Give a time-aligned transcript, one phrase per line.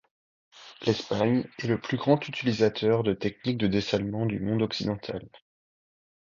[0.83, 5.29] L'Espagne est le plus grand utilisateur de techniques de dessalement du monde occidental.